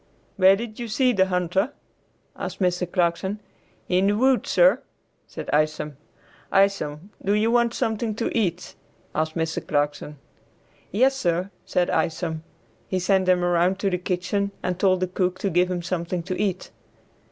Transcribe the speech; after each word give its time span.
"Where 0.35 0.55
did 0.55 0.79
you 0.79 0.87
see 0.87 1.13
the 1.13 1.27
hunter?" 1.27 1.73
asked 2.35 2.59
Mr. 2.59 2.91
Clarkson. 2.91 3.39
"In 3.87 4.07
the 4.07 4.17
woods, 4.17 4.49
sir," 4.49 4.81
said 5.27 5.47
Isom. 5.53 5.95
"Isom, 6.51 7.11
do 7.23 7.33
you 7.33 7.51
want 7.51 7.75
something 7.75 8.15
to 8.15 8.35
eat?" 8.35 8.73
asked 9.13 9.35
Mr. 9.35 9.67
Clarkson. 9.67 10.17
"Yes, 10.91 11.15
sir," 11.15 11.51
said 11.67 11.91
Isom. 11.91 12.41
He 12.87 12.97
sent 12.97 13.29
him 13.29 13.43
around 13.43 13.77
to 13.77 13.91
the 13.91 13.99
kitchen 13.99 14.49
and 14.63 14.79
told 14.79 15.01
the 15.01 15.07
cook 15.07 15.37
to 15.37 15.51
give 15.51 15.69
him 15.69 15.83
something 15.83 16.23
to 16.23 16.35
eat. 16.41 16.71